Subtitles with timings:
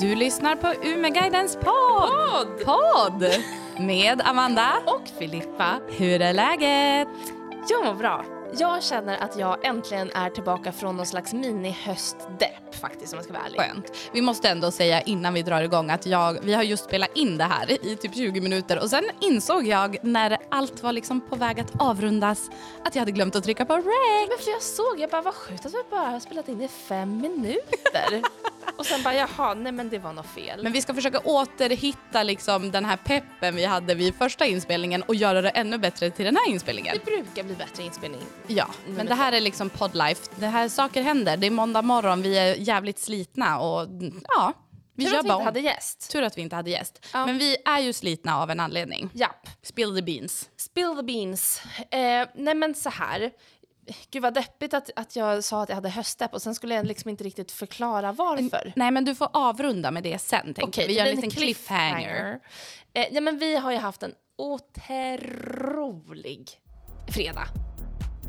[0.00, 2.64] Du lyssnar på Umeguidens podd!
[2.64, 3.24] Podd!
[3.78, 4.72] Med Amanda.
[4.86, 5.80] Och Filippa.
[5.88, 7.08] Hur är läget?
[7.68, 8.24] Jag mår bra.
[8.58, 13.32] Jag känner att jag äntligen är tillbaka från någon slags mini-höstdepp faktiskt om jag ska
[13.32, 13.60] vara ärlig.
[13.60, 13.92] Skönt.
[14.12, 17.38] Vi måste ändå säga innan vi drar igång att jag, vi har just spelat in
[17.38, 21.36] det här i typ 20 minuter och sen insåg jag när allt var liksom på
[21.36, 22.50] väg att avrundas
[22.84, 24.28] att jag hade glömt att trycka på rec.
[24.28, 26.68] Men för jag såg, jag bara vad sjukt att vi bara har spelat in i
[26.68, 28.22] fem minuter.
[28.76, 30.62] och sen bara jaha, nej men det var något fel.
[30.62, 35.14] Men vi ska försöka återhitta liksom den här peppen vi hade vid första inspelningen och
[35.14, 36.96] göra det ännu bättre till den här inspelningen.
[36.98, 38.20] det brukar bli bättre inspelning.
[38.46, 40.30] Ja, men det här är liksom podlife.
[40.36, 41.36] Det här saker händer.
[41.36, 43.88] Det är måndag morgon, vi är jävligt slitna och
[44.28, 44.52] ja,
[44.96, 46.10] vi Tur att vi inte hade gäst.
[46.10, 47.06] Tur att vi inte hade gäst.
[47.12, 47.26] Ja.
[47.26, 49.10] Men vi är ju slitna av en anledning.
[49.12, 49.48] Japp.
[49.62, 50.50] Spill the beans.
[50.56, 51.62] Spill the beans.
[51.90, 53.30] Eh, nej men så här.
[54.10, 56.86] Gud vad deppigt att, att jag sa att jag hade höstdepp och sen skulle jag
[56.86, 58.72] liksom inte riktigt förklara varför.
[58.76, 60.44] Nej, men du får avrunda med det sen.
[60.44, 60.88] Tänker Okej, jag.
[60.88, 62.40] vi gör en liten cliffhanger.
[62.94, 66.50] Eh, ja, men vi har ju haft en otrolig
[67.08, 67.46] fredag.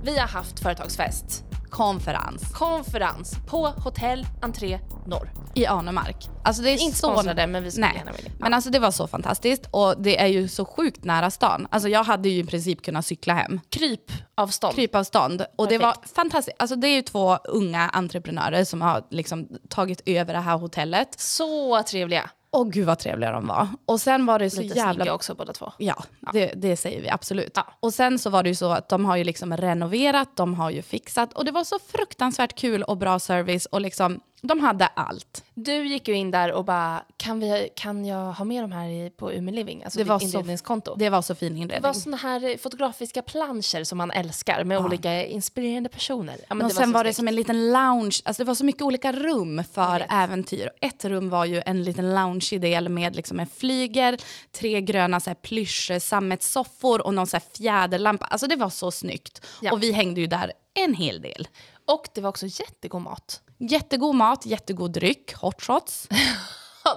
[0.03, 1.43] Vi har haft företagsfest,
[1.75, 5.31] Konferens konferens på Hotell Entré Norr.
[5.55, 6.29] i Arnemark.
[6.43, 7.11] Alltså det är Inte så...
[7.11, 8.31] sponsrade, men vi skulle Nej, gärna vilja.
[8.39, 11.67] men alltså det var så fantastiskt och det är ju så sjukt nära stan.
[11.71, 13.59] Alltså jag hade ju i princip kunnat cykla hem.
[13.69, 14.75] Krypavstånd.
[14.75, 15.45] krypavstånd.
[15.55, 16.55] Och det var fantastiskt.
[16.59, 21.19] Alltså det är ju två unga entreprenörer som har liksom tagit över det här hotellet.
[21.19, 22.29] Så trevliga.
[22.55, 23.67] Och gud vad trevliga de var.
[23.85, 25.13] Och sen var det så Lite jävla...
[25.13, 25.71] också båda två.
[25.77, 26.03] Ja,
[26.33, 27.51] Det, det säger vi absolut.
[27.55, 27.67] Ja.
[27.79, 30.69] Och sen så var det ju så att de har ju liksom renoverat, de har
[30.69, 34.85] ju fixat och det var så fruktansvärt kul och bra service och liksom de hade
[34.87, 35.43] allt.
[35.53, 38.87] Du gick ju in där och bara, kan, vi, kan jag ha med de här
[38.89, 39.83] i- på Umeå Living?
[39.83, 40.95] Alltså Det ditt var så- inredningskonto.
[40.95, 41.81] Det var så fin Det inredning.
[41.83, 46.35] var såna här fotografiska planscher som man älskar med olika inspirerande personer.
[46.49, 48.55] Ja, men och det sen så var det som en liten lounge, alltså det var
[48.55, 50.69] så mycket olika rum för äventyr.
[50.81, 54.17] Ett rum var ju en liten lounge-del med liksom en flyger,
[54.51, 58.25] tre gröna så här plysch eh, sammetssoffor och någon så här fjäderlampa.
[58.25, 59.45] Alltså det var så snyggt.
[59.61, 59.71] Ja.
[59.71, 61.47] Och vi hängde ju där en hel del.
[61.87, 63.41] Och det var också jättegod mat.
[63.57, 66.07] Jättegod mat, jättegod dryck, hot shots.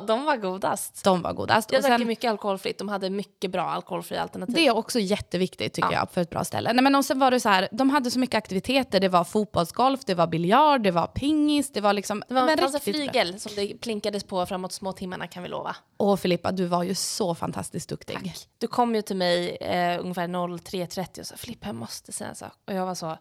[0.07, 1.05] De var godast.
[1.05, 1.73] De var godast.
[1.73, 2.79] Jag drack mycket alkoholfritt.
[2.79, 4.55] De hade mycket bra alkoholfria alternativ.
[4.55, 5.99] det är också jätteviktigt tycker Ja.
[5.99, 6.73] jag för ett bra ställe.
[6.73, 9.01] Nej, men och sen var det så här, de hade så mycket aktiviteter.
[9.01, 12.23] Det var fotbollsgolf, det var biljard, det var pingis, det var liksom...
[12.29, 12.93] det var men en riktigt bra.
[12.93, 15.77] flygel som det plinkades på framåt små timmarna kan vi lova.
[15.97, 18.35] Och Filippa, du var ju så fantastiskt duktig.
[18.59, 22.37] Du kom ju till mig eh, ungefär 03.30 och sa Filippa jag måste säga en
[22.37, 22.53] sak.
[22.67, 23.19] Och jag var så,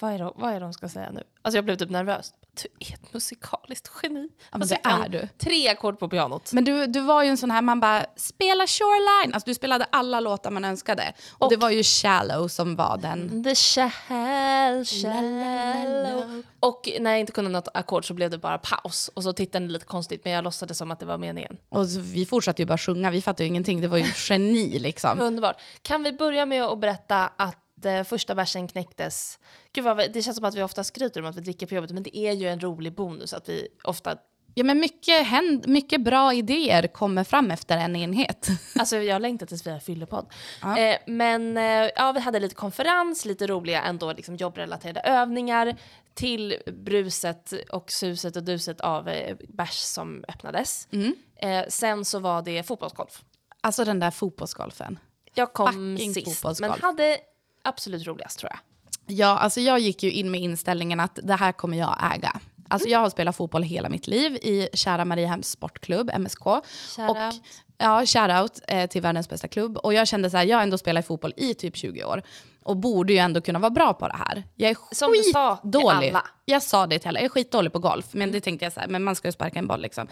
[0.00, 1.22] vad är, det, vad är det hon ska säga nu?
[1.42, 2.32] Alltså jag blev typ nervös.
[2.62, 4.28] Du är ett musikaliskt geni.
[4.52, 5.28] men alltså, det är du.
[5.38, 6.52] Tre ackord på pianot.
[6.52, 9.34] Men du, du var ju en sån här, man bara, spela Shoreline.
[9.34, 11.12] Alltså du spelade alla låtar man önskade.
[11.38, 13.44] Och, det var ju Shallow som var den.
[13.44, 16.42] The shall, shallow.
[16.60, 19.10] Och när jag inte kunde något ackord så blev det bara paus.
[19.14, 21.56] Och så tittade ni lite konstigt men jag låtsades som att det var meningen.
[21.68, 23.80] Och vi fortsatte ju bara sjunga, vi fattade ju ingenting.
[23.80, 25.20] Det var ju geni liksom.
[25.20, 25.56] Underbart.
[25.82, 29.38] Kan vi börja med att berätta att eh, första versen knäcktes.
[29.72, 31.90] Gud vad, det känns som att vi ofta skryter om att vi dricker på jobbet
[31.90, 34.16] men det är ju en rolig bonus att vi ofta
[34.54, 38.48] Ja men mycket, händ, mycket bra idéer kommer fram efter en enhet.
[38.78, 40.26] Alltså jag längtar tills vi har fyllepodd.
[40.62, 45.76] Eh, men eh, ja, vi hade lite konferens, lite roliga ändå liksom jobbrelaterade övningar
[46.14, 50.88] till bruset och suset och duset av eh, bärs som öppnades.
[51.36, 53.22] Eh, sen så var det fotbollsgolf.
[53.60, 54.98] Alltså den där fotbollsgolfen.
[55.34, 57.18] Jag kom Fucking sist, men hade
[57.64, 58.60] absolut roligast tror jag.
[59.16, 62.40] Ja, alltså jag gick ju in med inställningen att det här kommer jag äga.
[62.68, 66.42] Alltså jag har spelat fotboll hela mitt liv i kära Mariehems sportklubb, MSK.
[66.42, 67.42] Shout och, out.
[67.78, 69.76] Ja, shoutout eh, till världens bästa klubb.
[69.76, 72.22] Och jag kände så här, jag har ändå spelat fotboll i typ 20 år.
[72.62, 74.44] Och borde ju ändå kunna vara bra på det här.
[74.56, 76.08] Jag är Som du sa till skitdålig.
[76.08, 76.26] alla.
[76.44, 78.06] Jag sa det till alla, jag är skitdålig på golf.
[78.12, 80.06] Men det tänkte jag så här, men man ska ju sparka en boll liksom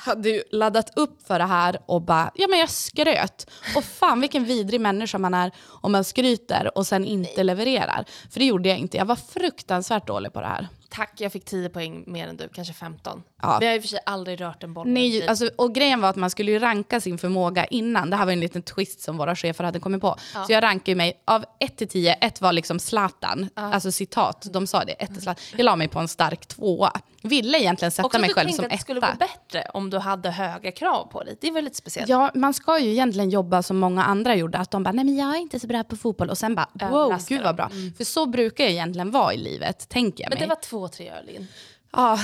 [0.00, 3.50] hade ju laddat upp för det här och bara, ja men jag skröt.
[3.76, 8.04] Och fan vilken vidrig människa man är om man skryter och sen inte levererar.
[8.30, 10.68] För det gjorde jag inte, jag var fruktansvärt dålig på det här.
[10.92, 13.22] Tack, jag fick 10 poäng mer än du, kanske 15.
[13.42, 13.58] Ja.
[13.60, 14.88] Men jag har i och för sig aldrig rört en boll.
[14.88, 18.10] Nej, alltså, och grejen var att man skulle ju ranka sin förmåga innan.
[18.10, 20.16] Det här var en liten twist som våra chefer hade kommit på.
[20.46, 22.12] Så jag rankade mig av 1 till 10.
[22.12, 24.92] 1 var liksom Zlatan, alltså citat, de sa det.
[24.92, 25.44] Ett är Zlatan.
[25.56, 26.92] Jag la mig på en stark tvåa.
[27.22, 29.16] Ville egentligen sätta Också mig själv som att det skulle gå etta.
[29.16, 31.36] bättre om du hade höga krav på dig.
[31.40, 32.08] Det är väl lite speciellt?
[32.08, 34.58] Ja, man ska ju egentligen jobba som många andra gjorde.
[34.58, 36.30] Att de bara, nej men jag är inte så bra på fotboll.
[36.30, 37.70] Och sen bara, wow, gud vad bra.
[37.96, 40.46] För så brukar jag egentligen vara i livet, tänker jag Men mig.
[40.48, 41.48] det var två, tre öl in.
[41.92, 42.18] Ja,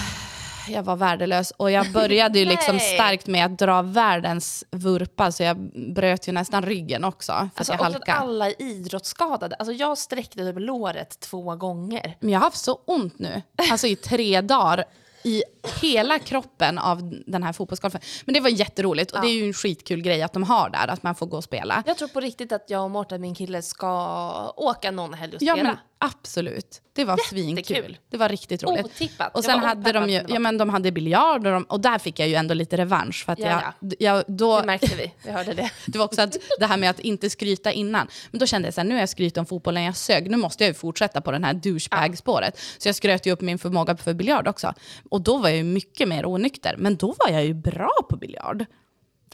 [0.69, 1.51] jag var värdelös.
[1.51, 5.33] Och jag började ju liksom starkt med att dra världens vurpa.
[5.33, 5.57] Så jag
[5.95, 7.33] bröt ju nästan ryggen också.
[7.33, 8.19] För Alltså, att jag att halkade.
[8.19, 9.57] alla är idrottsskadade.
[9.57, 12.17] Alltså, jag sträckte typ låret två gånger.
[12.21, 13.43] Men jag har haft så ont nu.
[13.71, 14.85] Alltså i tre dagar.
[15.25, 15.43] I
[15.83, 18.01] hela kroppen av den här fotbollsgolfen.
[18.25, 20.89] Men det var jätteroligt och det är ju en skitkul grej att de har där,
[20.89, 21.83] att man får gå och spela.
[21.87, 25.43] Jag tror på riktigt att jag och Mårten, min kille, ska åka någon helg och
[25.43, 25.69] Ja spela.
[25.69, 26.83] men absolut.
[26.93, 27.77] Det var svinkul.
[27.77, 27.99] Jättekul.
[28.11, 28.85] Det var riktigt roligt.
[28.85, 29.37] Otippat.
[29.37, 32.19] Och sen hade de ju, ja men de hade biljard och, de, och där fick
[32.19, 35.31] jag ju ändå lite revansch för att Ja, jag, jag, då, Det märkte vi, vi
[35.31, 35.71] hörde det.
[35.87, 38.09] det var också att det här med att inte skryta innan.
[38.31, 40.37] Men då kände jag så här, nu har jag skrytit om fotbollen jag sög, nu
[40.37, 42.59] måste jag ju fortsätta på den här douchebag-spåret.
[42.79, 44.75] Så jag skröt ju upp min förmåga för biljard också.
[45.11, 48.17] Och då var jag ju mycket mer onykter, men då var jag ju bra på
[48.17, 48.65] biljard.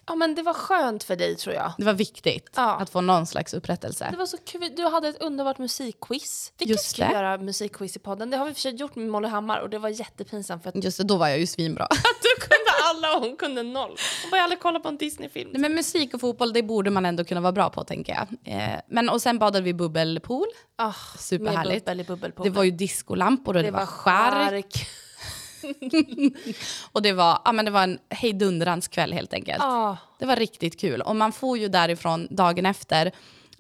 [0.07, 1.73] Ja men det var skönt för dig tror jag.
[1.79, 2.75] Det var viktigt Ja.
[2.77, 4.09] att få någon slags upprättelse.
[4.11, 4.71] Det var så kul.
[4.77, 6.53] Du hade ett underbart musikquiz.
[6.59, 7.13] Vi Just ska det.
[7.13, 8.31] göra musikquiz i podden.
[8.31, 10.99] Det har vi försökt gjort med Molly Hammar och det var jättepinsamt för att Just
[10.99, 11.89] det, då var jag ju svinbra.
[12.23, 13.97] du kunde alla och hon kunde noll.
[14.23, 15.51] Hon bara, jag aldrig kollat på en Disney-film.
[15.53, 18.13] Nej, men musik och fotboll, det borde man ändå kunna vara bra på tänker
[18.45, 18.55] jag.
[18.73, 20.47] Eh, men och sen badade vi bubbelpool.
[20.77, 21.87] Ah, Superhärligt.
[21.87, 22.53] Med bubbel i bubbelpoolen.
[22.53, 24.87] Det var ju discolampor och det, var skärk.
[26.93, 29.63] Och det var, ja, men det var en hejdundrans kväll helt enkelt.
[29.63, 31.01] Ah, Det var riktigt kul.
[31.03, 33.13] Och man får ju därifrån dagen efter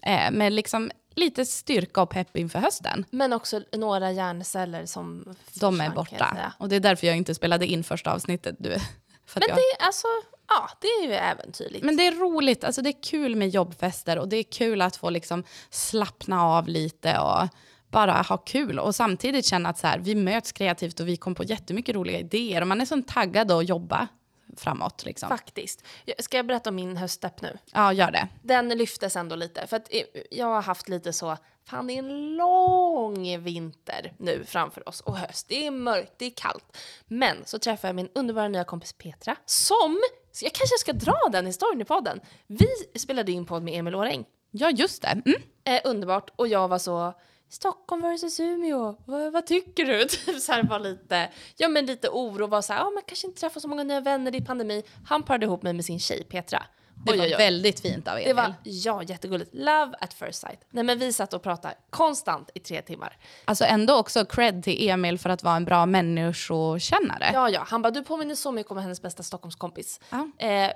[0.03, 3.05] eh, med liksom lite styrka och pepp inför hösten.
[3.11, 6.53] men också några hjärnceller som De är borta.
[6.59, 8.57] Och det är därför jag inte spelade in första avsnittet.
[8.59, 8.77] Du.
[9.27, 10.07] För Men jag, det är alltså,
[10.49, 11.85] ja det är ju äventyrligt.
[11.85, 14.97] men det är roligt, alltså det är kul med jobbfester och det är kul att
[14.97, 17.49] få liksom slappna av lite och
[17.93, 21.35] bara ha kul och samtidigt känna att så här, vi möts kreativt och vi kom
[21.35, 24.09] på jättemycket roliga idéer och man är så taggad att jobba
[24.57, 25.05] framåt.
[25.05, 25.29] Liksom.
[25.29, 25.85] Faktiskt.
[26.19, 27.59] Ska jag berätta om min höststepp nu?
[27.73, 28.29] Ja, gör det.
[28.43, 29.67] Den lyftes ändå lite.
[29.67, 34.45] För att eh, jag har haft lite så, fan det är en lång vinter nu
[34.47, 35.49] framför oss och höst.
[35.49, 36.77] Det är mörkt, det är kallt.
[37.07, 40.01] Men så träffade jag min underbara nya kompis Petra som,
[40.43, 42.21] jag kanske ska dra den historien i podden.
[42.47, 42.69] Vi
[42.99, 44.25] spelade in podd med Emil Åreng.
[44.51, 45.23] Ja, just det.
[45.27, 45.43] Mm.
[45.65, 46.31] Eh, underbart.
[46.37, 47.15] Och jag var så,
[47.53, 50.05] Stockholm versus Umeå, vad, vad tycker du?
[50.09, 53.27] Typ så här var lite, ja men lite oro, var så här, ja man kanske
[53.27, 54.83] inte träffar så många nya vänner, är pandemi.
[55.05, 56.63] Han parade ihop mig med sin tjej Petra.
[57.07, 57.39] Det Oj, var oj, oj.
[57.39, 58.29] väldigt fint av Emil.
[58.29, 59.51] Det var, ja, jättegulligt.
[59.55, 60.61] Love at first sight.
[60.71, 63.17] Nej men vi satt och pratade konstant i tre timmar.
[63.45, 67.31] Alltså ändå också cred till Emil för att vara en bra människokännare.
[67.33, 70.01] Ja, ja, han bara, du påminner så mycket om hennes bästa Stockholmskompis.
[70.11, 70.47] Ja.
[70.47, 70.71] Eh,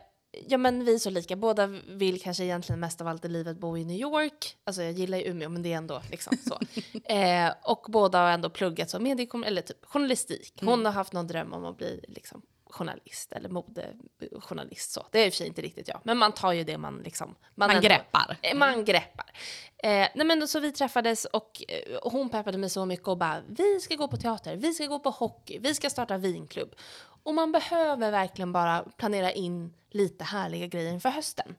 [0.49, 3.58] ja men vi är så lika, båda vill kanske egentligen mest av allt i livet
[3.58, 4.56] bo i New York.
[4.64, 6.58] Alltså jag gillar ju Umeå men det är ändå liksom så.
[7.12, 10.52] eh, och båda har ändå pluggat så mediekom eller typ journalistik.
[10.61, 15.06] Hon har haft någon dröm om att bli liksom journalist eller modejournalist så.
[15.11, 16.99] Det är i och för sig inte riktigt jag, men man tar ju det man
[17.05, 17.34] liksom...
[17.55, 18.37] Man ändå- greppar.
[18.43, 19.26] Eh, Man greppar.
[19.78, 23.19] Eh, nej men så vi träffades och, eh, och hon peppade mig så mycket och
[23.19, 26.75] bara vi ska gå på teater, vi ska gå på hockey, vi ska starta vinklubb.
[27.26, 31.55] Och man behöver verkligen bara planera in lite härliga grejer inför hösten.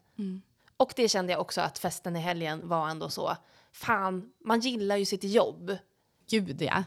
[0.78, 3.38] Och det kände jag också att festen i helgen var ändå så,
[3.72, 5.78] fan, man gillar ju sitt jobb.
[6.30, 6.84] Gud ja.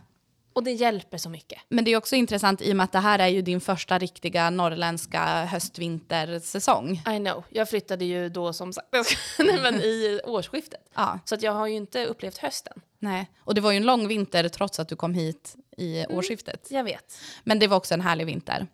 [0.53, 1.59] Och det hjälper så mycket.
[1.69, 3.99] Men det är också intressant i och med att det här är ju din första
[3.99, 6.93] riktiga norrländska höst-vintersäsong.
[6.93, 7.45] I know.
[7.51, 8.89] Jag flyttade ju då som sagt
[9.39, 10.81] nej, men i årsskiftet.
[10.95, 12.81] Ja, Så att jag har ju inte upplevt hösten.
[12.99, 13.31] nej.
[13.39, 16.67] Och det var ju en lång vinter trots att du kom hit i årsskiftet.
[16.71, 17.19] Jag vet.
[17.45, 18.67] Men det var också en härlig vinter.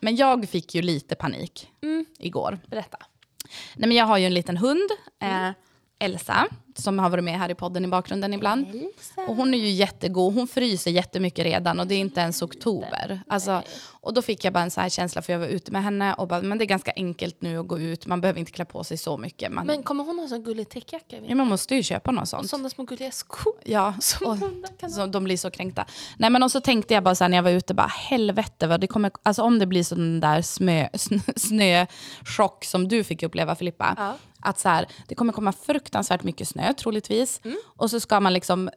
[0.00, 1.68] Men jag fick ju lite panik
[2.18, 2.58] igår.
[2.66, 2.98] Berätta.
[3.76, 4.90] Nej, men jag har ju en liten hund,
[5.22, 5.50] eh,
[6.02, 6.46] Elsa,
[6.76, 8.66] som har varit med här i podden i bakgrunden ibland.
[9.28, 10.34] Och hon är ju jättegod.
[10.34, 13.20] Hon fryser jättemycket redan och det är inte ens oktober.
[13.28, 15.82] Alltså, och då fick jag bara en så här känsla för jag var ute med
[15.82, 18.06] henne och bara, men det är ganska enkelt nu att gå ut.
[18.06, 19.52] Man behöver inte klä på sig så mycket.
[19.52, 21.16] Man, Men kommer hon ha en sån gullig täckjacka?
[21.26, 22.50] ja, man måste ju köpa något sånt.
[22.50, 23.54] Sådana små gulliga skor.
[23.64, 24.38] Ja, Som och,
[24.80, 25.86] kan så de blir så kränkta.
[26.16, 28.66] Nej men och så tänkte jag bara så här när jag var ute, bara helvete
[28.66, 30.88] vad det kommer, alltså om det blir sån där snö,
[31.36, 33.94] snöchock som du fick uppleva Filippa.
[33.98, 34.14] Ja.
[34.42, 37.40] Att så här, det kommer komma fruktansvärt mycket snö troligtvis.
[37.62, 38.70] Och så ska man liksom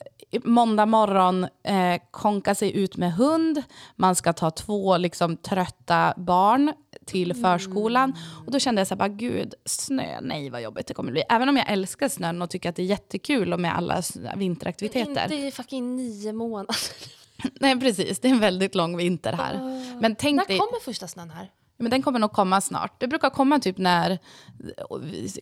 [0.44, 3.64] måndag morgon eh, konka sig ut med hund.
[3.96, 6.74] Man ska ta två liksom trötta barn
[7.06, 8.14] till förskolan.
[8.46, 11.24] Och då kände jag så här, bara, gud, snö, nej vad jobbigt det kommer bli.
[11.30, 14.02] Även om jag älskar snön och tycker att det är jättekul och med alla
[14.36, 15.24] vinteraktiviteter.
[15.24, 16.76] Inte i fucking nio månader.
[17.60, 19.60] Nej precis, det är en väldigt lång vinter här.
[20.02, 21.52] Men tänk När dig, kommer första snön här?
[21.78, 23.00] Men den kommer nog komma snart.
[23.00, 24.20] Det brukar komma typ när,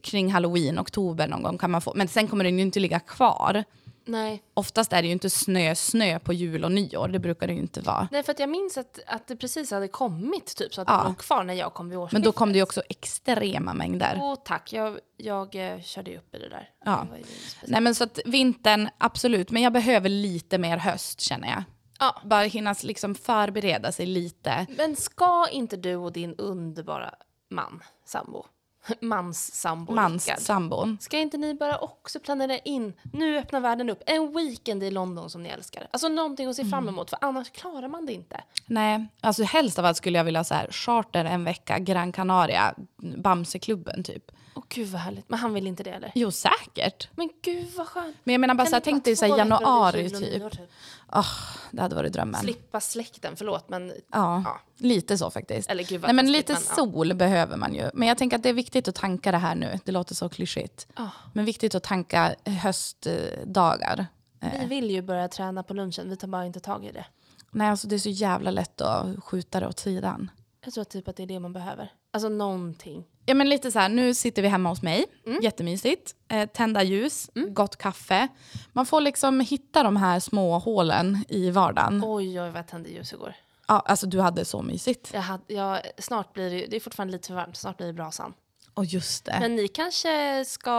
[0.03, 1.93] kring halloween, oktober någon gång kan man få.
[1.95, 3.63] Men sen kommer den ju inte ligga kvar.
[4.05, 4.43] Nej.
[4.53, 7.07] Oftast är det ju inte snö, snö på jul och nyår.
[7.07, 8.07] Det brukar det ju inte vara.
[8.11, 10.97] Nej, för att jag minns att, att det precis hade kommit typ så att Ja.
[10.97, 12.13] det låg kvar när jag kom vid årsskiftet.
[12.13, 14.19] Men då kom det ju också extrema mängder.
[14.21, 16.69] Åh tack, jag, jag eh, körde ju upp i det där.
[16.85, 17.07] Ja.
[17.13, 17.67] Det.
[17.67, 19.51] Nej men så att vintern, absolut.
[19.51, 21.63] Men jag behöver lite mer höst känner jag.
[22.03, 22.21] Ja.
[22.23, 24.65] Bara hinna liksom förbereda sig lite.
[24.77, 27.15] Men ska inte du och din underbara
[27.49, 28.45] man, sambo,
[29.01, 30.41] Manssambo Mans Rickard.
[30.41, 30.97] sambon.
[31.01, 35.29] Ska inte ni bara också planera in, nu öppnar världen upp, en weekend i London
[35.29, 35.87] som ni älskar?
[35.91, 38.43] Alltså någonting att se fram emot, för annars klarar man det inte.
[38.65, 42.11] Nej, alltså helst av allt skulle jag vilja ha så här, charter en vecka, Gran
[42.11, 42.73] Canaria,
[43.17, 44.31] Bamseklubben typ.
[44.55, 46.11] Åh gud vad härligt, men han vill inte det eller?
[46.15, 47.07] Jo, säkert.
[47.15, 48.15] Men gud vad skönt.
[48.23, 50.43] Men jag menar bara så här, tänk dig så här, januari typ.
[51.11, 51.25] Åh,
[51.71, 52.41] det hade varit drömmen.
[52.41, 54.61] Slippa släkten, förlåt men Ja, Ja.
[54.77, 55.69] lite så faktiskt.
[55.69, 56.75] Eller gud vad Nej, men taskigt, lite men, ja.
[56.75, 57.89] sol behöver man ju.
[57.93, 59.79] Men jag tänker att det är viktigt att tanka det här nu.
[59.85, 60.87] Det låter så klyschigt.
[60.95, 61.09] Ja.
[61.33, 64.05] Men viktigt att tanka höstdagar.
[64.59, 67.05] vi vill ju börja träna på lunchen, vi tar bara inte tag i det.
[67.51, 70.31] Nej, alltså det är så jävla lätt att skjuta det åt sidan.
[70.65, 71.91] Jag tror typ att det är det man behöver.
[72.13, 73.03] Alltså någonting.
[73.25, 75.39] Ja, men lite så här, nu sitter vi hemma hos mig, Mm.
[75.41, 76.15] jättemysigt.
[76.27, 78.27] Eh, tända ljus, gott kaffe.
[78.73, 82.01] Man får liksom hitta de här små hålen i vardagen.
[82.05, 83.33] Oj, oj vad jag tände ljus igår.
[83.67, 85.09] Ja, alltså du hade så mysigt.
[85.13, 87.93] Jag hade, jag, snart blir det, det är fortfarande lite för varmt, snart blir det
[87.93, 88.33] brasan.
[88.73, 89.37] Och just det.
[89.39, 90.71] Men ni kanske ska,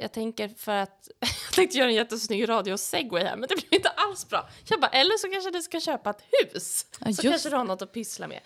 [0.00, 3.88] jag tänker för att, jag tänkte göra en jättesnygg radio-segway här men det blev inte
[3.88, 4.48] alls bra.
[4.68, 6.86] Jag bara, eller så kanske ni ska köpa ett hus.
[7.00, 8.40] Ja, så kanske du har något att pyssla med.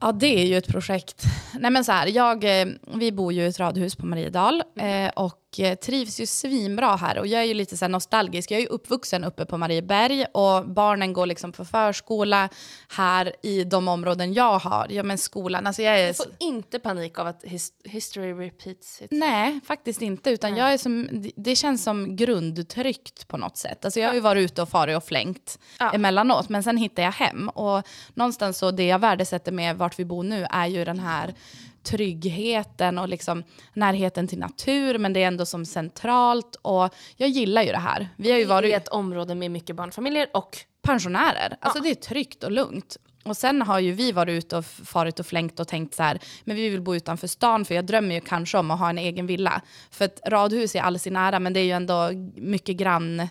[0.00, 1.22] Ja, det är ju ett projekt.
[1.58, 5.08] Nej, men så här, jag, eh, vi bor ju i ett radhus på Mariedal eh,
[5.16, 7.18] och eh, trivs ju svinbra här.
[7.18, 8.50] Och jag är ju lite så nostalgisk.
[8.50, 12.48] Jag är ju uppvuxen uppe på Marieberg och barnen går liksom på förskola
[12.88, 14.86] här i de områden jag har.
[14.90, 15.66] Ja, men skolan.
[15.66, 16.06] Alltså jag är...
[16.06, 19.08] Jag får inte panik av att his, history repeats it.
[19.10, 20.30] Nej, faktiskt inte.
[20.30, 23.84] Utan jag är som, det- det känns som grundtryggt på något sätt.
[23.84, 25.92] Alltså jag har ju varit ute och farit och flängt Ja.
[25.92, 27.48] emellanåt, men sen hittar jag hem.
[27.48, 27.82] Och
[28.14, 31.34] någonstans så det jag värdesätter med vart vi bor nu är ju den här
[31.82, 33.44] tryggheten och liksom
[33.74, 36.56] närheten till natur, men det är ändå som centralt.
[36.62, 38.08] Och jag gillar ju det här.
[38.16, 41.56] Vi har ju varit ett område med mycket barnfamiljer och pensionärer.
[41.60, 42.96] Alltså det är tryggt och lugnt.
[43.24, 46.18] Och sen har ju vi varit ute och farit och flängt och tänkt så här,
[46.44, 48.98] men vi vill bo utanför stan för jag drömmer ju kanske om att ha en
[48.98, 49.62] egen villa.
[49.90, 53.28] För ett radhus är all sin ära men det är ju ändå mycket grann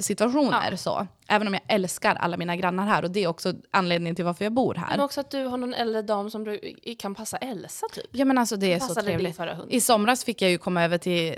[0.00, 1.06] situationer så.
[1.28, 4.44] Även om jag älskar alla mina grannar här och det är också anledningen till varför
[4.44, 5.04] jag bor men här.
[5.04, 8.06] också att du har någon äldre dam som du kan passa Elsa typ.
[8.12, 9.40] Ja men alltså det är så trevligt.
[9.68, 11.36] I somras fick jag ju komma över till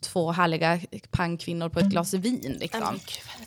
[0.00, 0.80] två härliga
[1.10, 2.80] pangkvinnor på ett glas vin liksom.
[2.80, 3.00] Men vad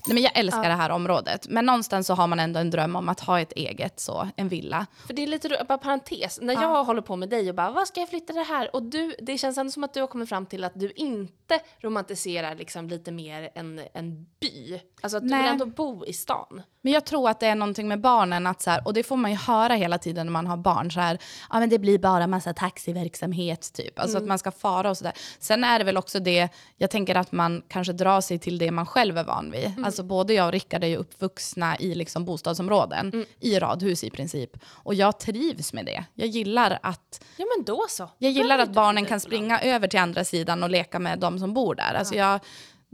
[0.08, 1.48] Nej, men jag älskar det här området.
[1.50, 4.50] Men någonstans så har man ändå en dröm om att ha ett eget, så, en
[4.50, 4.86] villa.
[5.08, 7.88] För det är lite, bara parentes, när jag håller på med dig och bara vad
[7.88, 8.75] ska jag flytta det här?
[8.75, 11.60] Och du, det känns ändå som att du har kommit fram till att du inte
[11.80, 14.80] romantiserar liksom lite mer en, en by.
[15.02, 15.42] Alltså att du Nej.
[15.42, 16.62] vill ändå bo i stan.
[16.82, 19.18] Men jag tror att det är någonting med barnen, att så här, och det får
[19.18, 21.18] man ju höra hela tiden när man har barn, så här,
[21.50, 24.00] ja men det blir bara massa taxiverksamhet typ.
[24.00, 25.13] Alltså att man ska fara och sådär.
[25.39, 28.72] Sen är det väl också det, jag tänker att man kanske drar sig till det
[28.72, 29.86] man själv är van vid.
[29.86, 34.58] Alltså både jag och Rickard är ju uppvuxna i liksom bostadsområden, i radhus i princip.
[34.68, 36.06] Och jag trivs med det.
[36.13, 38.10] Jag gillar att Ja men då så.
[38.18, 41.54] Jag gillar att barnen kan springa över till andra sidan och leka med de som
[41.54, 41.94] bor där.
[41.94, 42.39] Alltså jag,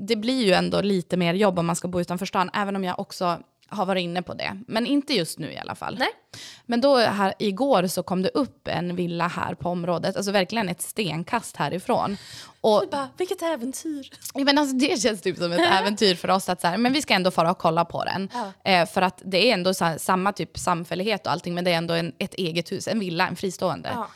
[0.07, 2.83] det blir ju ändå lite mer jobb om man ska bo utanför stan, även om
[2.83, 3.39] jag också
[3.71, 4.61] har varit inne på det.
[4.67, 5.97] Men inte just nu i alla fall.
[5.99, 6.09] Nej.
[6.65, 10.69] Men då här, igår så kom det upp en villa här på området, alltså verkligen
[10.69, 12.17] ett stenkast härifrån.
[12.61, 14.09] Och bara, vilket äventyr.
[14.33, 16.93] Ja, men alltså, det känns typ som ett äventyr för oss att så här, men
[16.93, 18.29] vi ska ändå fara och kolla på den.
[18.33, 18.71] Ja.
[18.71, 21.77] Eh, för att det är ändå här, samma typ samfällighet och allting, men det är
[21.77, 23.89] ändå en, ett eget hus, en villa, en fristående.
[23.93, 24.07] Ja.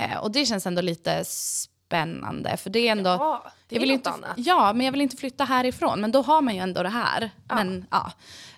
[0.00, 1.73] Eh, och det känns ändå lite spännande,
[2.56, 3.10] för det är ändå...
[3.10, 4.30] Ja, det är jag vill inte, annat.
[4.36, 7.30] Ja, men jag vill inte flytta härifrån, men då har man ju ändå det här.
[7.48, 8.12] Men, ja.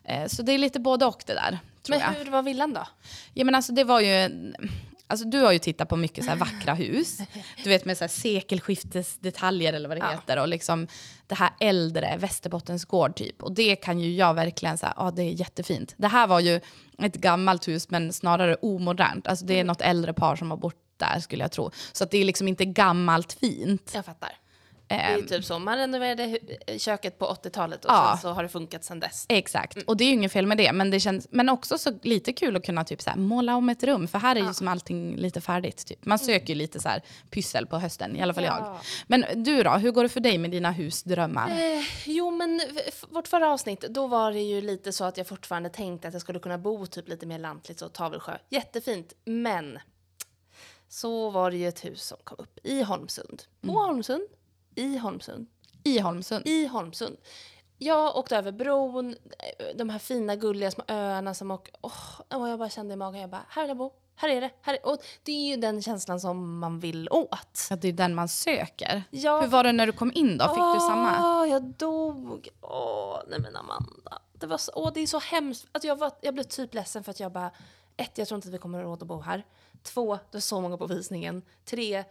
[0.05, 2.25] Eh, så det är lite både och det där, tror Men jag.
[2.25, 2.87] hur var villan då?
[3.35, 4.31] Ja, men alltså, det var ju...
[5.09, 7.19] Alltså, du har ju tittat på mycket så här vackra hus.
[7.64, 10.11] Du vet med så här sekelskiftesdetaljer eller vad det Ja.
[10.11, 10.38] heter.
[10.38, 10.87] Och liksom
[11.26, 13.43] det här äldre Västerbottens gård typ.
[13.43, 15.95] Och det kan ju jag verkligen säga, ja det är jättefint.
[15.97, 16.61] Det här var ju
[16.99, 19.26] ett gammalt hus men snarare omodernt.
[19.26, 21.70] Alltså det är något äldre par som har bott där skulle jag tro.
[21.92, 23.90] Så att det är liksom inte gammalt fint.
[23.94, 24.32] Jag fattar.
[24.88, 28.08] Det är Ehm, typ så, man renoverade hu- köket på 80-talet och Ja.
[28.12, 29.26] sen så har det funkat sen dess.
[29.28, 30.72] Exakt, och det är ju inget fel med det.
[30.72, 33.68] Men det känns men också så lite kul att kunna typ så här, måla om
[33.68, 34.08] ett rum.
[34.08, 35.86] För här är ju som allting lite färdigt.
[35.86, 36.04] Typ.
[36.04, 38.58] Man söker ju lite så här pyssel på hösten, i alla fall Ja.
[38.58, 38.78] jag.
[39.06, 41.50] Men du då, hur går det för dig med dina husdrömmar?
[41.50, 42.60] Eh, jo, men
[43.10, 46.20] vårt förra avsnitt, då var det ju lite så att jag fortfarande tänkte att jag
[46.22, 48.32] skulle kunna bo typ lite mer lantligt, så Tavelsjö.
[48.50, 49.78] Jättefint, men
[50.88, 53.43] så var det ju ett hus som kom upp i Holmsund.
[53.61, 54.23] På Holmsund,
[54.75, 55.47] i Holmsund,
[55.85, 56.47] I Holmsund?
[56.47, 57.16] i Holmsund.
[57.78, 61.75] Jag åkte över bron, eh, de här fina gulliga små öarna som åker...
[61.81, 63.93] Och jag bara kände i magen, jag bara, här vill jag bo.
[64.19, 64.50] Här är det.
[64.61, 67.66] Här är, och det är ju den känslan som man vill åt.
[67.71, 69.02] Ja, det är den man söker.
[69.11, 69.40] Ja.
[69.40, 70.45] Hur var det när du kom in då?
[70.49, 71.47] Fick du samma?
[71.47, 72.49] Jag dog.
[72.61, 74.19] Åh, nej men Amanda.
[74.33, 75.66] Det, var så, åh, det är så hemskt.
[75.73, 77.50] Alltså jag, var, jag blev typ ledsen för att jag bara...
[77.96, 79.44] Ett, jag tror inte att vi kommer att råd att bo här.
[79.82, 81.42] Två, det är så många på visningen.
[81.64, 82.04] Tre,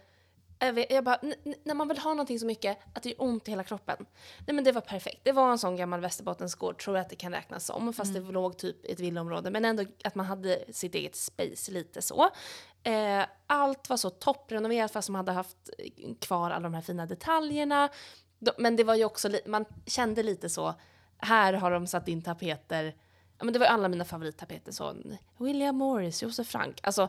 [0.58, 1.20] Jag, vet, jag bara,
[1.64, 4.06] när man vill ha någonting så mycket att det gör ont i hela kroppen.
[4.46, 5.20] Nej men det var perfekt.
[5.24, 7.92] Det var en sån gammal Västerbottensgård, tror jag att det kan räknas som.
[7.92, 9.50] Fast det låg typ i ett villaområde.
[9.50, 12.30] Men ändå att man hade sitt eget space lite så.
[12.82, 15.70] Eh, allt var så topprenoverat fast man hade haft
[16.20, 17.88] kvar alla de här fina detaljerna.
[18.58, 20.74] Men det var ju också, man kände lite så,
[21.18, 22.94] här har de satt in tapeter.
[23.38, 24.72] Men det var alla mina favorittapeter.
[24.72, 24.96] Så
[25.38, 26.80] William Morris, Josef Frank.
[26.82, 27.08] Alltså,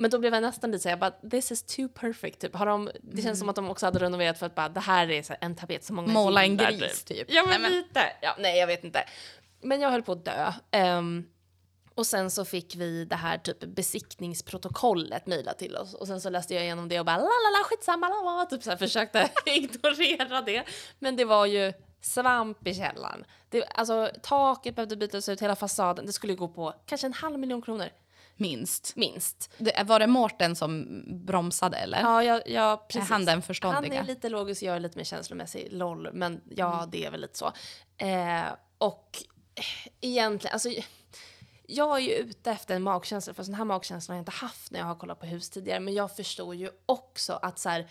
[0.00, 2.40] men då blev jag nästan lite såhär, bara, this is too perfect.
[2.40, 2.56] Typ.
[2.56, 5.10] Har de, det känns som att de också hade renoverat för att bara, det här
[5.10, 7.26] är så en tapet som många Måla en gris, typ.
[7.30, 8.00] Ja men, Nej, men- lite.
[8.22, 9.04] Ja, nej jag vet inte.
[9.62, 10.52] Men jag höll på att dö.
[10.70, 11.24] Ehm,
[11.94, 15.94] och sen så fick vi det här typ besiktningsprotokollet mejlat till oss.
[15.94, 18.46] Och sen så läste jag igenom det och bara la la la skitsamma la la.
[18.46, 20.64] Typ så här försökte ignorera det.
[20.98, 23.24] Men det var ju svamp i källaren.
[23.48, 26.06] Det, alltså taket behövde bytas ut, hela fasaden.
[26.06, 27.88] Det skulle gå på kanske en halv miljon kronor.
[28.36, 28.96] Minst.
[28.96, 29.50] Minst.
[29.58, 32.00] Det, var det Mårten som bromsade eller?
[32.00, 33.10] Ja, jag, jag, Är precis.
[33.10, 34.00] han den Han förståndiga?
[34.00, 36.12] är lite logisk, jag är lite mer känslomässig, LOL.
[36.12, 36.90] Men ja, Mm.
[36.90, 37.52] det är väl lite så.
[37.96, 38.42] Eh,
[38.78, 39.22] och
[40.00, 40.68] egentligen, alltså
[41.66, 44.70] jag är ju ute efter en magkänsla, för sån här magkänsla har jag inte haft
[44.72, 45.80] när jag har kollat på hus tidigare.
[45.80, 47.88] Men jag förstår ju också att så här,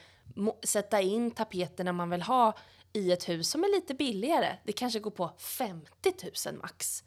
[0.63, 2.57] sätta in tapeterna man vill ha
[2.93, 4.57] i ett hus som är lite billigare.
[4.63, 5.89] Det kanske går på 50
[6.45, 7.03] 000 max.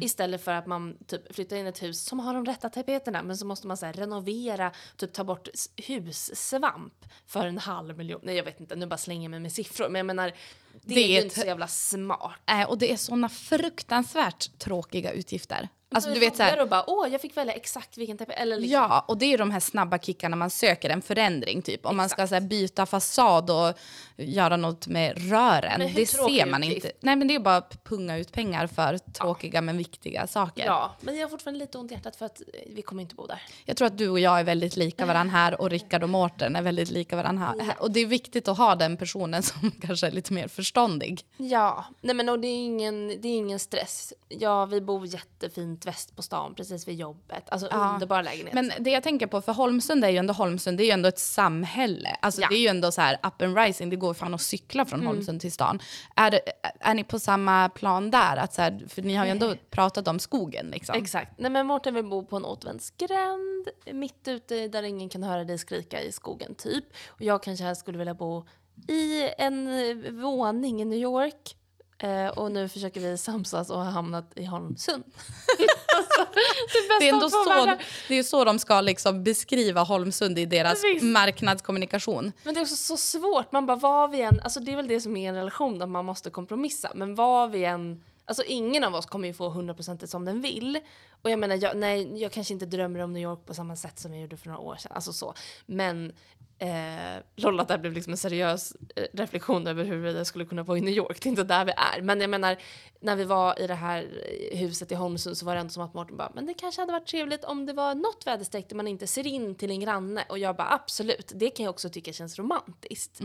[0.00, 3.36] Istället för att man typ flyttar in ett hus som har de rätta tapeterna men
[3.36, 5.48] så måste man så här, renovera, typ ta bort
[5.86, 8.20] hussvamp för en halv miljon.
[8.22, 9.88] Nej jag vet inte, nu bara slänger jag mig med siffror.
[9.88, 10.32] Men jag menar,
[10.72, 12.32] det, Det är ju inte så jävla smart.
[12.50, 15.68] Äh, och det är såna fruktansvärt tråkiga utgifter.
[15.94, 18.34] Alltså Så du vet så här, att bara, åh jag fick välja exakt vilken tapet.
[18.38, 21.86] Eller liksom, Ja, och det är de här snabba kickarna man söker en förändring typ.
[21.86, 23.74] Om man ska så här, byta fasad och
[24.16, 25.92] göra något med rören.
[25.94, 26.84] Det ser man utgift?
[26.84, 26.96] inte.
[27.00, 30.66] Nej men det är bara att punga ut pengar för tråkiga men viktiga saker.
[30.66, 33.14] Ja, men jag har fortfarande lite ont i hjärtat för att eh, vi kommer inte
[33.14, 33.42] bo där.
[33.64, 36.56] Jag tror att du och jag är väldigt lika varandra här och Rickard och Mårten
[36.56, 37.74] är väldigt lika varandra här.
[37.78, 41.24] Och det är viktigt att ha den personen som kanske är lite mer förståndig.
[41.36, 44.12] Ja, nej men och det är ingen, det är ingen stress.
[44.28, 47.50] Ja, vi bor jättefint väst på stan precis vid jobbet.
[47.50, 48.54] Alltså underbar lägenhet.
[48.54, 51.08] Men det jag tänker på, för Holmsund är ju ändå Holmsund, det är ju ändå
[51.08, 52.16] ett samhälle.
[52.22, 52.48] Alltså Ja.
[52.48, 55.06] det är ju ändå så här up and rising, det går fan att cykla från
[55.06, 55.80] Holmsund till stan.
[56.16, 56.40] Är, det,
[56.80, 58.36] är ni på samma plan där?
[58.36, 60.94] Att så här, för ni har ju ändå pratat om skogen liksom.
[60.94, 61.38] Exakt.
[61.38, 65.58] Nej men Mårten vill bo på en återvändsgränd mitt ute där ingen kan höra dig
[65.58, 66.84] skrika i skogen typ.
[67.08, 68.44] Och jag kanske helst skulle vilja bo
[68.88, 71.56] i en eh, våning i New York.
[72.02, 75.04] Eh, och nu försöker vi samsas och har hamnat i Holmsund.
[75.96, 77.76] alltså, det Det är ändå så,
[78.08, 81.04] det är så de ska liksom beskriva Holmsund i deras Visst.
[81.04, 82.32] marknadskommunikation.
[82.42, 83.52] Men det är också så svårt.
[83.52, 85.88] Man bara, vad vi än, alltså det är väl det som är en relation, att
[85.88, 86.90] man måste kompromissa.
[86.94, 90.80] Men vad vi än, alltså ingen av oss kommer ju få 100% som den vill.
[91.22, 93.98] Och jag menar, jag, nej, jag kanske inte drömmer om New York på samma sätt
[93.98, 94.92] som jag gjorde för några år sedan.
[94.94, 95.34] Alltså så.
[95.66, 96.12] Men
[96.60, 100.64] eh, Lolla, det här blev liksom en seriös eh, reflektion över hur jag skulle kunna
[100.64, 101.22] bo i New York.
[101.22, 102.02] Det är inte där vi är.
[102.02, 102.56] Men jag menar,
[103.00, 104.08] när vi var i det här
[104.52, 106.82] eh, huset i Holmsund så var det ändå som att Mårten bara, men det kanske
[106.82, 109.80] hade varit trevligt om det var något väderstreck där man inte ser in till en
[109.80, 110.24] granne.
[110.28, 113.20] Och jag bara, absolut, det kan jag också tycka känns romantiskt.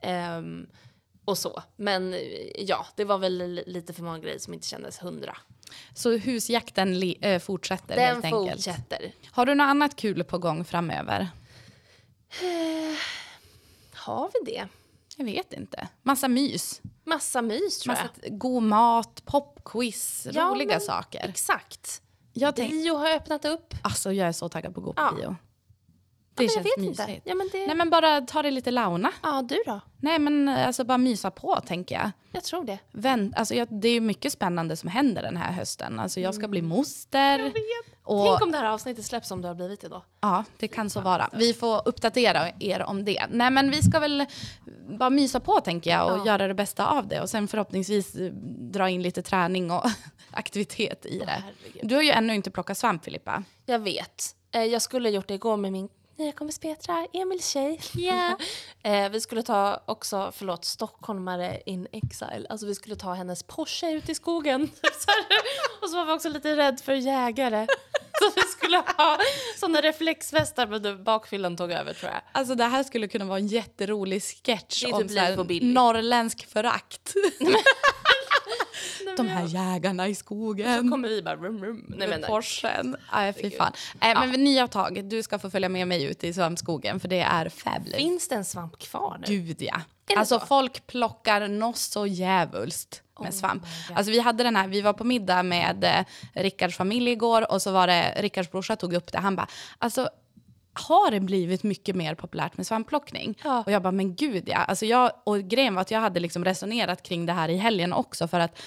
[0.00, 0.66] Ehm,
[1.24, 1.62] och så.
[1.76, 2.20] Men eh,
[2.58, 5.36] ja, det var väl li- lite för många grejer som inte kändes hundra.
[5.94, 8.52] Så husjakten li- äh, fortsätter Den helt enkelt.
[8.52, 9.12] fortsätter.
[9.30, 11.28] Har du något annat kul på gång framöver?
[13.94, 14.68] Har vi det?
[15.16, 15.88] Jag vet inte.
[16.02, 16.80] Massa mys.
[17.04, 18.38] Massa mys tror Massa jag.
[18.38, 21.28] god mat, popquiz, Ja, roliga men- saker.
[21.28, 22.02] Exakt.
[22.32, 23.74] Jag tänk, Bio har öppnat upp.
[23.82, 25.12] alltså jag är så taggad på att gå på Ja.
[25.16, 25.24] bio.
[25.24, 25.34] Ja,
[26.34, 27.08] Det jag känns vet mysigt.
[27.08, 27.20] inte.
[27.24, 27.66] Ja, men det...
[27.66, 29.12] Nej men bara ta det lite launa.
[29.22, 29.80] Ja, du då?
[30.00, 32.10] Nej men alltså bara mysa på tänker jag.
[32.32, 32.78] Jag tror det.
[32.92, 35.98] Vänt, alltså, jag det är mycket spännande som händer den här hösten.
[35.98, 37.52] Alltså jag ska bli moster.
[38.06, 38.26] Och.
[38.26, 40.02] Tänk om det här avsnittet släpps som du har blivit idag.
[40.20, 41.30] Ja, det kan så vara.
[41.32, 43.26] Vi får uppdatera er om det.
[43.30, 44.26] Nej men vi ska väl
[44.98, 46.26] bara mysa på tänker jag och Ja.
[46.26, 47.20] göra det bästa av det.
[47.20, 48.32] Och sen förhoppningsvis eh,
[48.72, 49.84] dra in lite träning och
[50.30, 51.24] aktivitet i det.
[51.26, 51.88] herregud.
[51.88, 53.42] Du har ju ännu inte plockat svamp Filippa.
[53.66, 54.34] Jag vet.
[54.50, 57.80] Eh, jag skulle ha gjort det igår med min nya kompis Petra, Emils tjej.
[57.96, 58.34] Yeah.
[58.82, 62.46] eh, vi skulle ta också, förlåt, stockholmare in exile.
[62.48, 64.70] Alltså vi skulle ta hennes Porsche ut i skogen.
[64.82, 65.26] Så här.
[65.82, 67.66] och så var vi också lite rädd för jägare.
[68.20, 69.18] Så vi skulle ha
[69.56, 72.20] såna reflexvästar men bakfyllan tog över tror jag.
[72.32, 76.46] Alltså det här skulle kunna vara en jätterolig sketch är om typ så här norrländsk
[76.46, 77.14] förakt.
[79.16, 80.84] De här jägarna i skogen.
[80.84, 81.94] Så kommer vi bara rum, rum.
[81.98, 82.22] Nej, men.
[82.22, 82.96] Porschen.
[83.12, 83.72] Nej, fy fan.
[84.00, 85.04] Nej, men nya tag.
[85.04, 87.96] Du ska få följa med mig ut i svampskogen för det är fabulous.
[87.96, 89.26] Finns det en svamp kvar nu?
[89.26, 89.80] Gud ja.
[90.16, 90.46] Alltså så?
[90.46, 93.66] folk plockar något så djävulskt med svamp.
[93.94, 96.04] Alltså vi hade den här, vi var på middag med eh,
[96.42, 99.18] Rickards familj igår och så var det Rickards brorsa tog upp det.
[99.18, 99.48] Han bara,
[99.78, 100.08] alltså
[100.78, 103.38] har det blivit mycket mer populärt med svampplockning.
[103.44, 103.62] Ja.
[103.66, 104.58] Och jag bara, men gud ja.
[104.58, 107.92] Alltså jag, och grejen var att jag hade liksom resonerat kring det här i helgen
[107.92, 108.58] också för att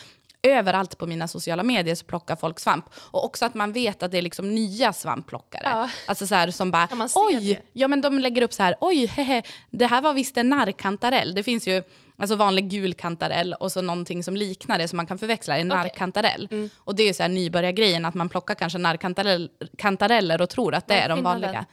[0.44, 2.86] överallt på mina sociala medier så plockar folk svamp.
[2.96, 5.62] Och också att man vet att det är liksom nya svampplockare.
[5.66, 5.90] Ja.
[6.08, 7.62] Alltså så här som bara, Ja, oj, det.
[7.74, 11.36] ja men de lägger upp så här, oj, hehe, det här var visst en narrkantarell.
[11.36, 11.84] Det finns ju
[12.20, 15.72] alltså vanlig gul kantarell och så någonting som liknar det som man kan förväxla, en
[15.72, 15.78] Okej.
[15.78, 16.48] narrkantarell.
[16.52, 16.70] Mm.
[16.78, 20.94] Och det är så här nybörjargrejen att man plockar kanske narrkantareller och tror att det
[20.94, 21.66] Vad är är de vanliga.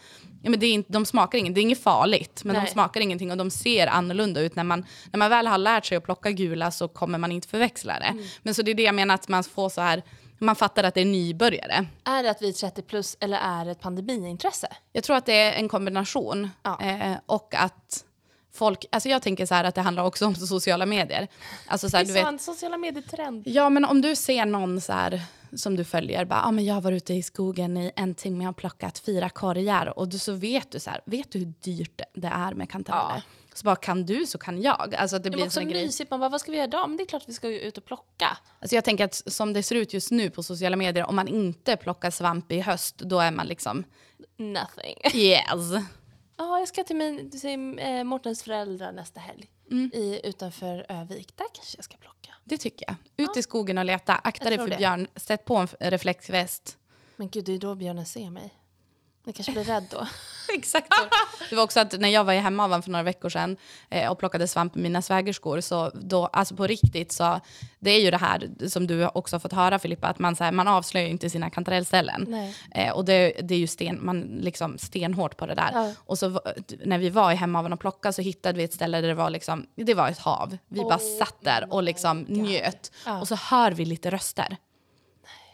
[0.42, 2.64] Ja, men det är inte, de smakar inget, det är inget farligt, men Nej.
[2.64, 4.56] de smakar ingenting och de ser annorlunda ut.
[4.56, 7.48] När man, när man väl har lärt sig att plocka gula så kommer man inte
[7.48, 8.04] förväxla det.
[8.04, 8.24] Mm.
[8.42, 10.02] Men så det är det jag menar att man får så här,
[10.38, 11.86] man fattar att det är nybörjare.
[12.04, 14.68] Är det att vi är 30 plus eller är det ett pandemiintresse?
[14.92, 16.50] Jag tror att det är en kombination.
[16.62, 16.80] Ja.
[16.80, 18.04] Eh, och att
[18.56, 21.28] folk, alltså jag tänker så här att det handlar också om sociala medier.
[21.66, 23.42] Alltså så här, Det du är vet, så en sociala medier-trend.
[23.46, 25.22] ja men om du ser någon så här
[25.56, 28.56] som du följer, bara, ah, men jag var ute i skogen i en timme och
[28.56, 32.28] plockat fyra korgar och du, så vet du så här, vet du hur dyrt det
[32.28, 33.22] är med kantareller?
[33.54, 34.94] Så bara kan du så kan jag.
[34.94, 36.10] Alltså det blir var en också mysigt.
[36.10, 36.88] Man bara, vad ska vi göra idag?
[36.88, 38.38] Men det är klart att vi ska ut och plocka.
[38.60, 41.28] Alltså jag tänker att som det ser ut just nu på sociala medier, om man
[41.28, 43.84] inte plockar svamp i höst, då är man liksom
[44.36, 44.96] Nothing.
[45.14, 45.84] yes.
[46.36, 49.50] Ja, jag ska till, min, till eh, Mårtens föräldrar nästa helg.
[49.70, 49.90] Mm.
[49.94, 51.36] I, utanför Övik.
[51.36, 52.34] Där kanske jag ska plocka.
[52.44, 53.26] Det tycker jag.
[53.26, 54.14] Ut i skogen och leta.
[54.14, 55.08] Akta Jag dig för björn.
[55.16, 56.78] Sätt på en reflexväst.
[57.16, 58.54] Men gud, det är då björnen ser mig.
[59.26, 60.06] Jag kanske blir rädd då.
[60.54, 60.88] Exakt.
[61.50, 63.56] Det var också att när jag var i Hemavan för några veckor sedan
[63.90, 67.40] eh, och plockade svamp med mina svägerskor, så då, alltså på riktigt så,
[67.78, 70.44] det är ju det här som du också har fått höra Filippa, att man, så
[70.44, 72.52] här, man avslöjar inte sina kantarellställen.
[72.74, 75.70] Eh, och det, det är ju sten, man liksom stenhårt på det där.
[75.72, 75.92] Ja.
[75.98, 76.40] Och så
[76.84, 79.30] när vi var i Hemavan och plockade så hittade vi ett ställe där det var,
[79.30, 80.58] liksom, det var ett hav.
[80.68, 82.92] Vi bara Oh satt där och liksom njöt.
[83.06, 83.20] Ja.
[83.20, 84.56] Och så hör vi lite röster.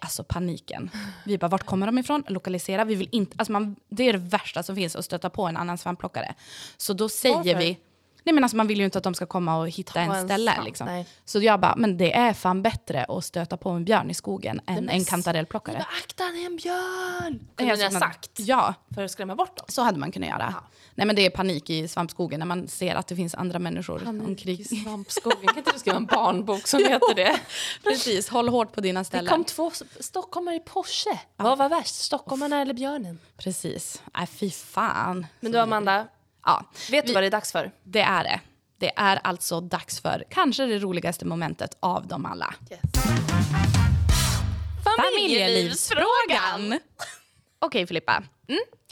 [0.03, 0.91] Alltså paniken.
[1.25, 2.25] Vi bara, vart kommer de ifrån?
[2.29, 2.85] Lokalisera.
[2.85, 5.57] Vi vill inte, alltså man, det är det värsta som finns, att stöta på en
[5.57, 6.35] annan svampplockare.
[6.77, 7.59] Så då säger Varför?
[7.59, 7.79] vi,
[8.25, 10.11] nej men alltså man vill ju inte att de ska komma och hitta Ta en
[10.11, 10.53] en ställe.
[10.53, 11.05] svamp, Liksom.
[11.25, 14.61] Så jag bara, men det är fan bättre att stöta på en björn i skogen
[14.67, 15.77] än men en kantarellplockare.
[15.77, 17.47] Bara, akta, det är en björn!
[17.57, 18.31] Kunde ni ha sagt.
[18.37, 19.67] Ja, För att skrämma bort dem.
[19.69, 20.55] så hade man kunnat göra.
[20.57, 20.69] Ja.
[20.95, 23.99] Nej men det är panik i svampskogen när man ser att det finns andra människor
[23.99, 24.61] Panik omkring.
[24.61, 25.47] i svampskogen.
[25.49, 27.41] Kan inte du skriva en barnbok som heter det?
[27.83, 29.31] Precis, håll hårt på dina Det ställen.
[29.33, 31.19] kom två stockholmare i Porsche.
[31.37, 31.95] Vad var värst?
[31.95, 33.19] Stockholmarna eller björnen?
[33.37, 34.03] Precis.
[34.17, 35.27] Nej fy fan.
[35.41, 36.07] Men du Amanda,
[36.45, 37.71] Ja, vet du vad det är dags för?
[37.85, 38.41] det är det.
[38.79, 42.55] Det är alltså dags för kanske det roligaste momentet av dem alla.
[44.85, 46.79] Familjelivsfrågan!
[47.59, 48.23] Okej Filippa.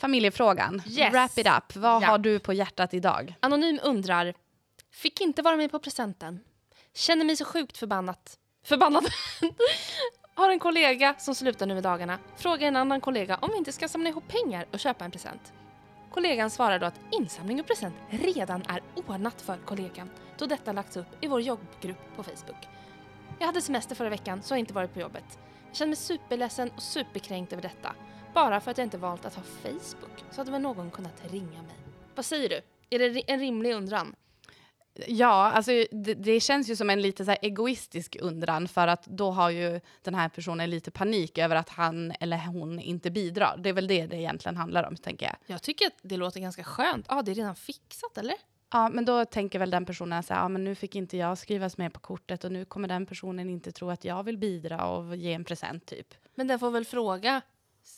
[0.01, 0.83] Familjefrågan.
[0.87, 1.13] Yes.
[1.13, 1.77] Wrap it up.
[1.77, 2.07] Vad Ja.
[2.07, 3.35] har du på hjärtat idag?
[3.41, 4.35] Anonym undrar,
[4.93, 6.41] fick inte vara med på presenten.
[6.95, 8.37] Känner mig så sjukt förbannat.
[8.65, 9.05] Förbannad.
[10.35, 12.19] Har en kollega som slutar nu i dagarna.
[12.37, 15.53] Frågar en annan kollega om vi inte ska samla ihop pengar och köpa en present.
[16.11, 20.97] Kollegan svarar då att insamling och present redan är ordnat för kollegan då detta lagts
[20.97, 22.69] upp i vår jobbgrupp på Facebook.
[23.39, 25.39] Jag hade semester förra veckan så har inte varit på jobbet.
[25.67, 27.95] Jag känner mig superledsen och superkränkt över detta.
[28.35, 31.63] Bara för att jag inte valt att ha Facebook så hade väl någon kunnat ringa
[31.63, 31.77] mig.
[32.15, 32.61] Vad säger du?
[32.91, 34.15] Är det en rimlig undran?
[35.09, 39.31] Ja, alltså det, det känns ju som en lite så egoistisk undran för att då
[39.31, 43.57] har ju den här personen lite panik över att han eller hon inte bidrar.
[43.59, 45.37] Det är väl det det egentligen handlar om, tänker jag.
[45.47, 47.07] Jag tycker att det låter ganska skönt.
[47.09, 48.35] Ja, ah, det är redan fixat eller?
[48.73, 51.39] Ja, men då tänker väl den personen så här, ja, men nu fick inte jag
[51.39, 54.87] skrivas med på kortet och nu kommer den personen inte tro att jag vill bidra
[54.87, 56.15] och ge en present typ.
[56.35, 57.41] Men den får väl fråga,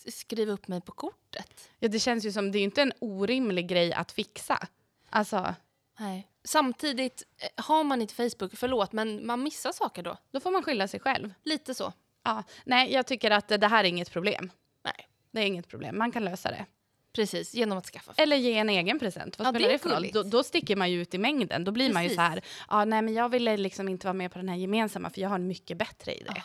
[0.09, 1.71] skriv upp mig på kortet.
[1.79, 4.59] Ja, det känns ju som, det är ju inte en orimlig grej att fixa.
[5.11, 5.55] Alltså,
[6.03, 6.29] Nej.
[6.45, 10.17] Samtidigt, eh, har man inte Facebook, förlåt, men man missar saker då.
[10.31, 11.33] då får man skylla sig själv.
[11.45, 11.93] Lite så.
[12.25, 14.51] Ja, nej, jag tycker att det här är inget problem.
[14.85, 15.09] Nej.
[15.31, 16.67] Det är inget problem, man kan lösa det.
[17.13, 18.13] Precis, genom att skaffa.
[18.17, 19.39] Eller ge en egen present.
[19.39, 20.11] Vad Ja, spelar det för roll?
[20.13, 21.65] Då, då sticker man ju ut i mängden.
[21.65, 22.17] Då blir man ju Precis.
[22.17, 25.11] så här, ja, nej men jag ville liksom inte vara med på den här gemensamma
[25.11, 26.43] för jag har en mycket bättre idé.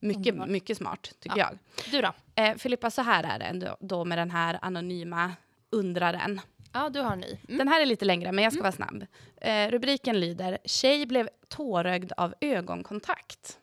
[0.00, 0.48] mycket, underbart.
[0.48, 1.58] mycket smart, tycker jag.
[1.90, 2.12] Du då?
[2.34, 5.32] Eh, Filippa, så här är det ändå, då med den här anonyma
[5.70, 6.40] undraren.
[6.76, 7.38] Ja, du har en ny.
[7.48, 7.58] Mm.
[7.58, 9.06] Den här är lite längre, men jag ska vara snabb.
[9.40, 13.58] Eh, rubriken lyder “Tjej blev tårögd av ögonkontakt”.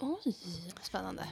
[0.00, 0.34] Oj,
[0.82, 1.22] spännande.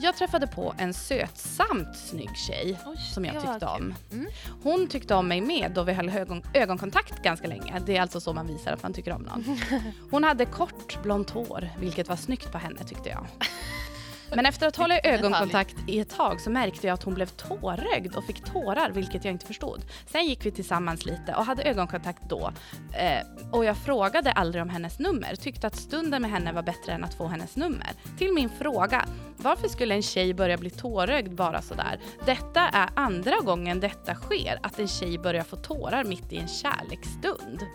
[0.00, 3.94] Jag träffade på en sötsamt snygg tjej Oj, som jag tyckte om.
[4.12, 4.26] Mm.
[4.62, 7.82] Hon tyckte om mig med då vi höll ögon, ögonkontakt ganska länge.
[7.86, 9.44] Det är alltså så man visar att man tycker om någon.
[10.10, 13.26] Hon hade kort blont hår, vilket var snyggt på henne tyckte jag.
[14.34, 18.16] Men efter att hålla ögonkontakt i ett tag så märkte jag att hon blev tårögd
[18.16, 19.84] och fick tårar, vilket jag inte förstod.
[20.06, 22.52] Sen gick vi tillsammans lite och hade ögonkontakt då.
[22.92, 26.92] Eh, och jag frågade aldrig om hennes nummer, tyckte att stunden med henne var bättre
[26.92, 27.90] än att få hennes nummer.
[28.18, 29.04] Till min fråga,
[29.36, 32.00] varför skulle en tjej börja bli tårögd bara sådär?
[32.26, 36.48] Detta är andra gången detta sker, att en tjej börjar få tårar mitt i en
[36.48, 37.66] kärleksstund.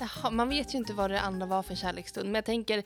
[0.00, 2.26] Jaha, man vet ju inte vad det andra var för kärleksstund.
[2.26, 2.82] Men jag tänker,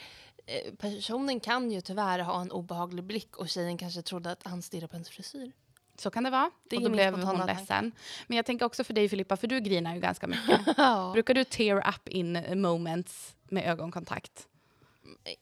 [0.79, 4.89] personen kan ju tyvärr ha en obehaglig blick och tjejen kanske trodde att han stirrade
[4.89, 5.53] på hennes frisyr.
[5.99, 6.51] Så kan det vara.
[6.69, 7.93] Det och då blev hon ledsen.
[8.27, 10.77] Men jag tänker också för dig Filippa, för du grinar ju ganska mycket.
[11.13, 14.49] Brukar du tear up in moments med ögonkontakt?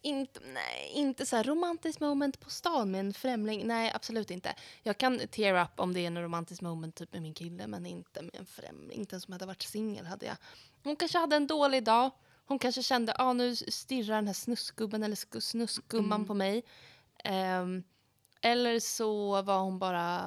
[0.02, 3.66] Inte, nej, inte så här romantiskt moment på stan med en främling.
[3.66, 4.54] Nej, absolut inte.
[4.82, 7.86] Jag kan tear up om det är en romantisk moment typ med min kille, men
[7.86, 8.98] inte med en främling.
[8.98, 10.36] Inte ens om jag hade varit singel hade jag.
[10.82, 12.10] Hon kanske hade en dålig dag.
[12.46, 16.62] Hon kanske kände, ah, nu stirrar den här snuskgubben eller sk- snuskgumman på mig.
[17.24, 17.82] Ehm,
[18.40, 20.22] eller så var hon bara,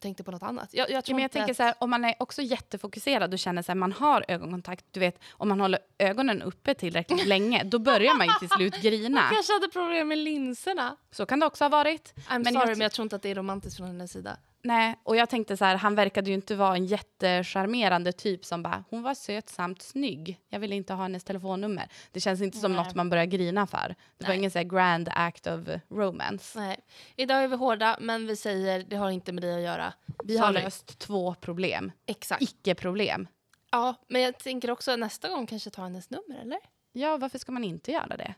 [0.00, 0.68] tänkte på något annat.
[0.74, 3.32] Jag, jag Ja, tror men jag tänker att, så här, om man är också jättefokuserad
[3.32, 7.64] och känner att man har ögonkontakt, du vet, om man håller ögonen uppe tillräckligt länge,
[7.64, 9.22] då börjar man ju till slut grina.
[9.30, 10.96] kanske hade problem med linserna.
[11.10, 12.14] Så kan det också ha varit.
[12.16, 14.36] I'm Men sorry, jag- men jag tror inte att det är romantiskt från hennes sida.
[14.64, 18.62] Nej, och jag tänkte så här, han verkade ju inte vara en jättecharmerande typ som
[18.62, 20.40] bara, hon var söt samt snygg.
[20.48, 21.88] Jag ville inte ha hennes telefonnummer.
[22.12, 22.84] Det känns inte som Nej.
[22.84, 23.94] något man börjar grina för.
[24.18, 24.38] Det var Nej.
[24.38, 26.58] ingen så grand act of romance.
[26.58, 26.76] Nej.
[27.16, 29.92] Idag är vi hårda, men vi säger det har inte med det att göra.
[30.24, 30.62] Vi har Sorry.
[30.64, 31.92] löst två problem.
[32.06, 32.42] Exakt.
[32.42, 33.26] Icke-problem.
[33.70, 36.58] Ja, men jag tänker också nästa gång kanske ta hennes nummer, eller?
[36.92, 38.34] Ja, varför ska man inte göra det?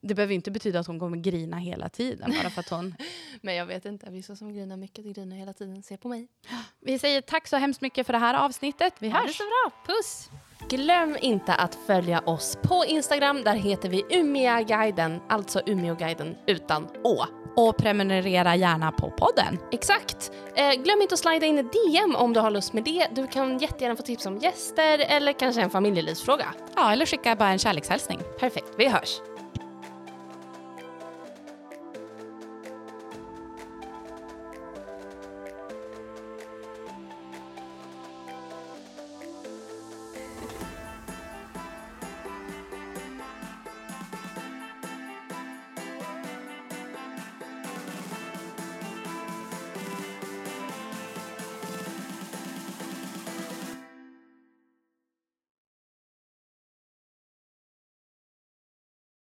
[0.00, 2.94] Det behöver inte betyda att hon kommer grina hela tiden bara för att hon...
[3.40, 5.82] Men jag vet inte, vissa som grinar mycket, grinar hela tiden.
[5.82, 6.28] Se på mig.
[6.80, 8.94] Vi säger tack så hemskt mycket för det här avsnittet.
[8.98, 9.36] Vi Ha det hörs!
[9.36, 10.30] så bra, puss!
[10.68, 13.42] Glöm inte att följa oss på Instagram.
[13.44, 17.24] Där heter vi Umeåguiden, alltså Umeåguiden utan Å.
[17.56, 19.58] Och prenumerera gärna på podden.
[19.72, 20.32] Exakt.
[20.54, 23.08] Eh, glöm inte att slida in ett DM om du har lust med det.
[23.14, 26.54] Du kan jättegärna få tips om gäster eller kanske en familjelivsfråga.
[26.76, 28.20] Ja, eller skicka bara en kärlekshälsning.
[28.40, 29.20] Perfekt, vi hörs.